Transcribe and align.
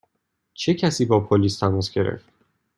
چه 0.53 0.73
کسی 0.73 1.05
با 1.05 1.19
پلیس 1.19 1.59
تماس 1.59 1.91
گرفت؟ 1.91 2.29